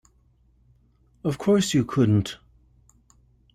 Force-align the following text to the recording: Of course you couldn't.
Of 1.23 1.37
course 1.37 1.75
you 1.75 1.85
couldn't. 1.85 2.39